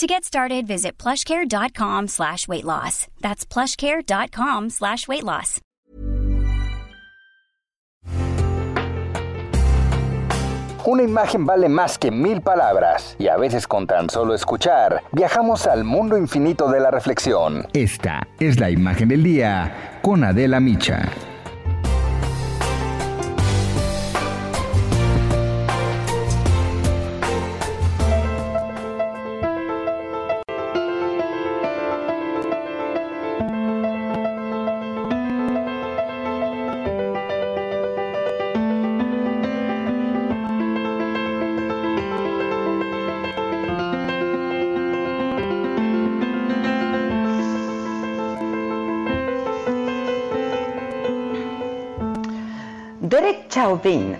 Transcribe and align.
To 0.00 0.06
get 0.06 0.24
started, 0.24 0.66
visit 0.66 0.96
plushcare.com 0.96 2.08
slash 2.08 2.48
weight 2.48 2.64
loss. 2.64 3.06
That's 3.20 3.44
plushcare.com 3.44 4.70
slash 4.70 5.06
weight 5.06 5.24
loss. 5.24 5.60
Una 10.86 11.02
imagen 11.02 11.44
vale 11.44 11.68
más 11.68 11.98
que 11.98 12.10
mil 12.10 12.40
palabras 12.40 13.14
y 13.18 13.28
a 13.28 13.36
veces 13.36 13.66
con 13.66 13.86
tan 13.86 14.08
solo 14.08 14.32
escuchar 14.34 15.02
viajamos 15.12 15.66
al 15.66 15.84
mundo 15.84 16.16
infinito 16.16 16.70
de 16.70 16.80
la 16.80 16.90
reflexión. 16.90 17.66
Esta 17.74 18.26
es 18.38 18.58
la 18.58 18.70
imagen 18.70 19.10
del 19.10 19.22
día 19.22 19.98
con 20.00 20.24
Adela 20.24 20.60
Micha. 20.60 21.10
Derek 53.10 53.48
Chauvin, 53.48 54.16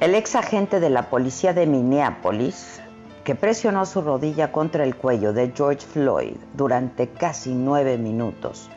el 0.00 0.14
ex 0.14 0.36
agente 0.36 0.80
de 0.80 0.88
la 0.88 1.10
policía 1.10 1.52
de 1.52 1.66
Minneapolis, 1.66 2.80
que 3.24 3.34
presionó 3.34 3.84
su 3.84 4.00
rodilla 4.00 4.52
contra 4.52 4.84
el 4.84 4.96
cuello 4.96 5.34
de 5.34 5.52
George 5.54 5.86
Floyd 5.86 6.36
durante 6.54 7.08
casi 7.08 7.52
nueve 7.52 7.98
minutos, 7.98 8.70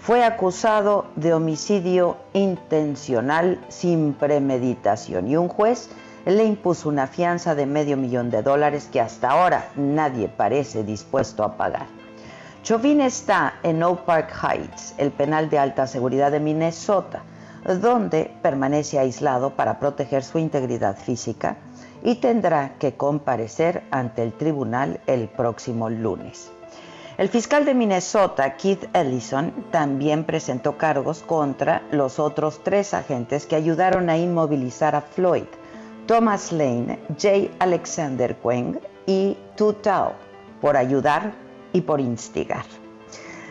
fue 0.00 0.22
acusado 0.22 1.06
de 1.16 1.34
homicidio 1.34 2.18
intencional 2.34 3.58
sin 3.68 4.12
premeditación 4.12 5.26
y 5.26 5.36
un 5.36 5.48
juez 5.48 5.90
le 6.24 6.44
impuso 6.44 6.88
una 6.88 7.08
fianza 7.08 7.56
de 7.56 7.66
medio 7.66 7.96
millón 7.96 8.30
de 8.30 8.42
dólares 8.42 8.88
que 8.92 9.00
hasta 9.00 9.30
ahora 9.30 9.72
nadie 9.74 10.28
parece 10.28 10.84
dispuesto 10.84 11.42
a 11.42 11.56
pagar. 11.56 11.88
Chauvin 12.62 13.00
está 13.00 13.54
en 13.64 13.82
Oak 13.82 14.04
Park 14.04 14.32
Heights, 14.40 14.94
el 14.98 15.10
penal 15.10 15.50
de 15.50 15.58
alta 15.58 15.88
seguridad 15.88 16.30
de 16.30 16.38
Minnesota, 16.38 17.24
donde 17.64 18.30
permanece 18.42 18.98
aislado 18.98 19.50
para 19.50 19.78
proteger 19.78 20.22
su 20.22 20.38
integridad 20.38 20.96
física 20.96 21.56
y 22.02 22.16
tendrá 22.16 22.74
que 22.78 22.94
comparecer 22.94 23.82
ante 23.90 24.22
el 24.22 24.32
tribunal 24.32 25.00
el 25.06 25.28
próximo 25.28 25.88
lunes. 25.88 26.50
El 27.16 27.28
fiscal 27.28 27.64
de 27.64 27.74
Minnesota, 27.74 28.56
Keith 28.56 28.84
Ellison, 28.92 29.52
también 29.70 30.24
presentó 30.24 30.76
cargos 30.76 31.22
contra 31.22 31.82
los 31.92 32.18
otros 32.18 32.60
tres 32.64 32.92
agentes 32.92 33.46
que 33.46 33.54
ayudaron 33.54 34.10
a 34.10 34.18
inmovilizar 34.18 34.96
a 34.96 35.00
Floyd, 35.00 35.44
Thomas 36.06 36.50
Lane, 36.50 36.98
J. 37.10 37.54
Alexander 37.60 38.36
Queng 38.36 38.80
y 39.06 39.36
Tu 39.56 39.72
Tao, 39.74 40.12
por 40.60 40.76
ayudar 40.76 41.32
y 41.72 41.82
por 41.82 42.00
instigar. 42.00 42.83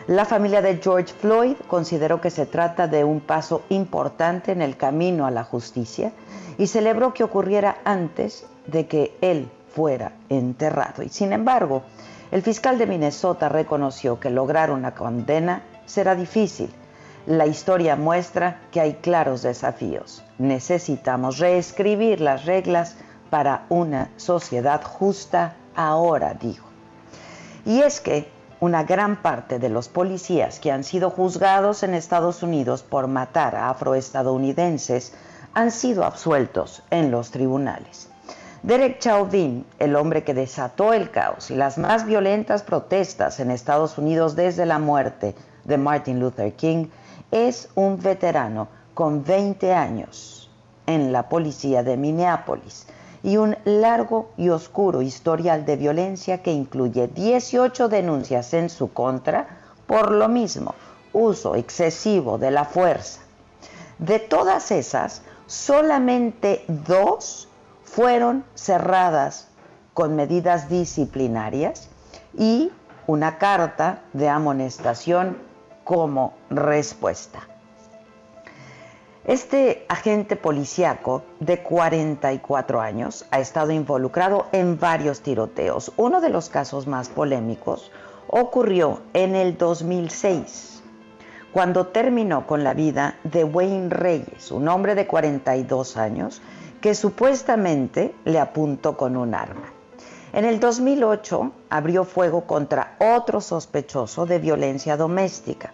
La 0.06 0.26
familia 0.26 0.60
de 0.60 0.76
George 0.82 1.14
Floyd 1.14 1.56
consideró 1.66 2.20
que 2.20 2.30
se 2.30 2.44
trata 2.44 2.86
de 2.86 3.04
un 3.04 3.20
paso 3.20 3.62
importante 3.70 4.52
en 4.52 4.60
el 4.60 4.76
camino 4.76 5.24
a 5.24 5.30
la 5.30 5.44
justicia 5.44 6.12
y 6.58 6.66
celebró 6.66 7.14
que 7.14 7.24
ocurriera 7.24 7.78
antes 7.84 8.44
de 8.66 8.86
que 8.86 9.16
él 9.22 9.48
fuera 9.74 10.12
enterrado. 10.28 11.02
Y 11.02 11.08
sin 11.08 11.32
embargo, 11.32 11.84
el 12.32 12.42
fiscal 12.42 12.76
de 12.76 12.86
Minnesota 12.86 13.48
reconoció 13.48 14.20
que 14.20 14.28
lograr 14.28 14.70
una 14.70 14.94
condena 14.94 15.62
será 15.86 16.14
difícil. 16.14 16.68
La 17.26 17.46
historia 17.46 17.96
muestra 17.96 18.60
que 18.72 18.82
hay 18.82 18.94
claros 18.94 19.40
desafíos. 19.40 20.22
Necesitamos 20.36 21.38
reescribir 21.38 22.20
las 22.20 22.44
reglas 22.44 22.96
para 23.30 23.64
una 23.70 24.10
sociedad 24.18 24.82
justa 24.84 25.56
ahora, 25.74 26.34
dijo. 26.34 26.66
Y 27.64 27.80
es 27.80 28.02
que 28.02 28.33
una 28.64 28.84
gran 28.84 29.20
parte 29.20 29.58
de 29.58 29.68
los 29.68 29.90
policías 29.90 30.58
que 30.58 30.72
han 30.72 30.84
sido 30.84 31.10
juzgados 31.10 31.82
en 31.82 31.92
Estados 31.92 32.42
Unidos 32.42 32.82
por 32.82 33.08
matar 33.08 33.54
a 33.56 33.68
afroestadounidenses 33.68 35.12
han 35.52 35.70
sido 35.70 36.02
absueltos 36.02 36.82
en 36.88 37.10
los 37.10 37.30
tribunales. 37.30 38.08
Derek 38.62 39.00
Chauvin, 39.00 39.66
el 39.78 39.94
hombre 39.94 40.24
que 40.24 40.32
desató 40.32 40.94
el 40.94 41.10
caos 41.10 41.50
y 41.50 41.56
las 41.56 41.76
más 41.76 42.06
violentas 42.06 42.62
protestas 42.62 43.38
en 43.38 43.50
Estados 43.50 43.98
Unidos 43.98 44.34
desde 44.34 44.64
la 44.64 44.78
muerte 44.78 45.34
de 45.64 45.76
Martin 45.76 46.18
Luther 46.18 46.54
King, 46.54 46.86
es 47.30 47.68
un 47.74 48.00
veterano 48.00 48.68
con 48.94 49.24
20 49.24 49.74
años 49.74 50.50
en 50.86 51.12
la 51.12 51.28
policía 51.28 51.82
de 51.82 51.98
Minneapolis 51.98 52.86
y 53.24 53.38
un 53.38 53.56
largo 53.64 54.28
y 54.36 54.50
oscuro 54.50 55.00
historial 55.00 55.64
de 55.64 55.76
violencia 55.76 56.42
que 56.42 56.52
incluye 56.52 57.08
18 57.08 57.88
denuncias 57.88 58.52
en 58.52 58.68
su 58.68 58.92
contra 58.92 59.48
por 59.86 60.10
lo 60.10 60.28
mismo, 60.28 60.74
uso 61.14 61.54
excesivo 61.54 62.36
de 62.36 62.50
la 62.50 62.66
fuerza. 62.66 63.20
De 63.98 64.18
todas 64.18 64.70
esas, 64.70 65.22
solamente 65.46 66.64
dos 66.68 67.48
fueron 67.82 68.44
cerradas 68.54 69.48
con 69.94 70.16
medidas 70.16 70.68
disciplinarias 70.68 71.88
y 72.36 72.70
una 73.06 73.38
carta 73.38 74.02
de 74.12 74.28
amonestación 74.28 75.38
como 75.84 76.34
respuesta. 76.50 77.53
Este 79.24 79.86
agente 79.88 80.36
policíaco 80.36 81.22
de 81.40 81.62
44 81.62 82.82
años 82.82 83.24
ha 83.30 83.40
estado 83.40 83.72
involucrado 83.72 84.48
en 84.52 84.78
varios 84.78 85.22
tiroteos. 85.22 85.92
Uno 85.96 86.20
de 86.20 86.28
los 86.28 86.50
casos 86.50 86.86
más 86.86 87.08
polémicos 87.08 87.90
ocurrió 88.26 89.00
en 89.14 89.34
el 89.34 89.56
2006, 89.56 90.82
cuando 91.54 91.86
terminó 91.86 92.46
con 92.46 92.64
la 92.64 92.74
vida 92.74 93.16
de 93.24 93.44
Wayne 93.44 93.88
Reyes, 93.88 94.50
un 94.50 94.68
hombre 94.68 94.94
de 94.94 95.06
42 95.06 95.96
años 95.96 96.42
que 96.82 96.94
supuestamente 96.94 98.14
le 98.26 98.38
apuntó 98.38 98.98
con 98.98 99.16
un 99.16 99.34
arma. 99.34 99.72
En 100.34 100.44
el 100.44 100.60
2008 100.60 101.50
abrió 101.70 102.04
fuego 102.04 102.42
contra 102.46 102.96
otro 102.98 103.40
sospechoso 103.40 104.26
de 104.26 104.38
violencia 104.38 104.98
doméstica 104.98 105.72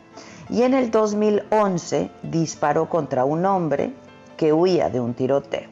y 0.50 0.62
en 0.62 0.74
el 0.74 0.90
2011 0.90 2.10
disparó 2.22 2.88
contra 2.88 3.24
un 3.24 3.46
hombre 3.46 3.94
que 4.36 4.52
huía 4.52 4.90
de 4.90 5.00
un 5.00 5.14
tiroteo. 5.14 5.68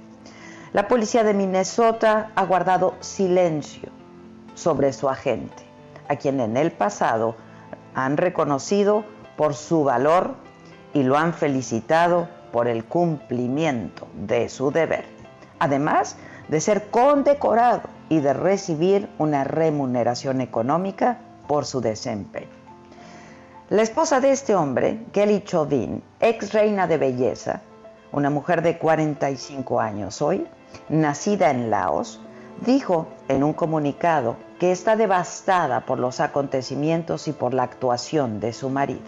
La 0.72 0.86
policía 0.86 1.24
de 1.24 1.34
Minnesota 1.34 2.30
ha 2.34 2.44
guardado 2.44 2.94
silencio 3.00 3.88
sobre 4.54 4.92
su 4.92 5.08
agente, 5.08 5.64
a 6.08 6.16
quien 6.16 6.40
en 6.40 6.56
el 6.56 6.70
pasado 6.70 7.36
han 7.94 8.16
reconocido 8.16 9.04
por 9.36 9.54
su 9.54 9.84
valor 9.84 10.34
y 10.92 11.02
lo 11.02 11.16
han 11.16 11.32
felicitado 11.32 12.28
por 12.52 12.68
el 12.68 12.84
cumplimiento 12.84 14.06
de 14.14 14.48
su 14.48 14.70
deber, 14.70 15.04
además 15.58 16.16
de 16.48 16.60
ser 16.60 16.90
condecorado 16.90 17.82
y 18.08 18.20
de 18.20 18.32
recibir 18.32 19.08
una 19.18 19.44
remuneración 19.44 20.40
económica 20.40 21.18
por 21.46 21.66
su 21.66 21.80
desempeño. 21.80 22.57
La 23.70 23.82
esposa 23.82 24.18
de 24.20 24.30
este 24.30 24.54
hombre, 24.54 25.04
Kelly 25.12 25.42
Chauvin, 25.44 26.02
ex 26.20 26.54
reina 26.54 26.86
de 26.86 26.96
belleza, 26.96 27.60
una 28.12 28.30
mujer 28.30 28.62
de 28.62 28.78
45 28.78 29.78
años 29.78 30.22
hoy, 30.22 30.46
nacida 30.88 31.50
en 31.50 31.68
Laos, 31.68 32.18
dijo 32.64 33.08
en 33.28 33.44
un 33.44 33.52
comunicado 33.52 34.36
que 34.58 34.72
está 34.72 34.96
devastada 34.96 35.84
por 35.84 35.98
los 35.98 36.20
acontecimientos 36.20 37.28
y 37.28 37.32
por 37.32 37.52
la 37.52 37.64
actuación 37.64 38.40
de 38.40 38.54
su 38.54 38.70
marido. 38.70 39.04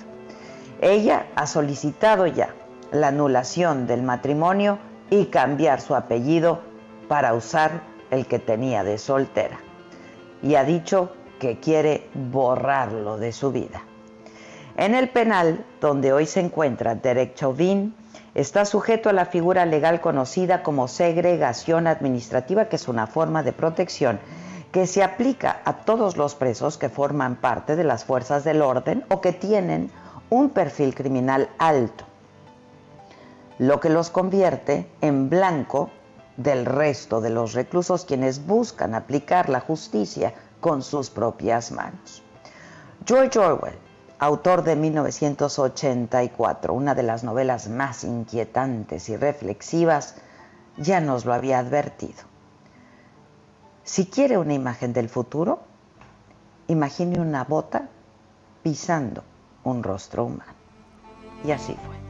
Ella 0.82 1.28
ha 1.36 1.46
solicitado 1.46 2.26
ya 2.26 2.54
la 2.92 3.08
anulación 3.08 3.86
del 3.86 4.02
matrimonio 4.02 4.78
y 5.08 5.26
cambiar 5.26 5.80
su 5.80 5.94
apellido 5.94 6.60
para 7.08 7.32
usar 7.32 7.80
el 8.10 8.26
que 8.26 8.38
tenía 8.38 8.84
de 8.84 8.98
soltera. 8.98 9.58
Y 10.42 10.56
ha 10.56 10.64
dicho 10.64 11.12
que 11.38 11.60
quiere 11.60 12.10
borrarlo 12.12 13.16
de 13.16 13.32
su 13.32 13.52
vida. 13.52 13.84
En 14.80 14.94
el 14.94 15.10
penal, 15.10 15.62
donde 15.82 16.10
hoy 16.10 16.24
se 16.24 16.40
encuentra 16.40 16.94
Derek 16.94 17.34
Chauvin, 17.34 17.94
está 18.34 18.64
sujeto 18.64 19.10
a 19.10 19.12
la 19.12 19.26
figura 19.26 19.66
legal 19.66 20.00
conocida 20.00 20.62
como 20.62 20.88
segregación 20.88 21.86
administrativa, 21.86 22.64
que 22.64 22.76
es 22.76 22.88
una 22.88 23.06
forma 23.06 23.42
de 23.42 23.52
protección 23.52 24.18
que 24.72 24.86
se 24.86 25.02
aplica 25.02 25.60
a 25.66 25.84
todos 25.84 26.16
los 26.16 26.34
presos 26.34 26.78
que 26.78 26.88
forman 26.88 27.36
parte 27.36 27.76
de 27.76 27.84
las 27.84 28.06
fuerzas 28.06 28.42
del 28.42 28.62
orden 28.62 29.04
o 29.10 29.20
que 29.20 29.34
tienen 29.34 29.90
un 30.30 30.48
perfil 30.48 30.94
criminal 30.94 31.50
alto, 31.58 32.06
lo 33.58 33.80
que 33.80 33.90
los 33.90 34.08
convierte 34.08 34.90
en 35.02 35.28
blanco 35.28 35.90
del 36.38 36.64
resto 36.64 37.20
de 37.20 37.28
los 37.28 37.52
reclusos 37.52 38.06
quienes 38.06 38.46
buscan 38.46 38.94
aplicar 38.94 39.50
la 39.50 39.60
justicia 39.60 40.32
con 40.58 40.80
sus 40.80 41.10
propias 41.10 41.70
manos. 41.70 42.22
George 43.04 43.38
Orwell, 43.38 43.89
autor 44.20 44.62
de 44.64 44.76
1984, 44.76 46.74
una 46.74 46.94
de 46.94 47.02
las 47.02 47.24
novelas 47.24 47.68
más 47.68 48.04
inquietantes 48.04 49.08
y 49.08 49.16
reflexivas, 49.16 50.14
ya 50.76 51.00
nos 51.00 51.24
lo 51.24 51.32
había 51.32 51.58
advertido. 51.58 52.20
Si 53.82 54.06
quiere 54.06 54.36
una 54.36 54.52
imagen 54.52 54.92
del 54.92 55.08
futuro, 55.08 55.60
imagine 56.68 57.18
una 57.18 57.44
bota 57.44 57.88
pisando 58.62 59.24
un 59.64 59.82
rostro 59.82 60.26
humano. 60.26 60.52
Y 61.42 61.52
así 61.52 61.72
fue. 61.72 62.09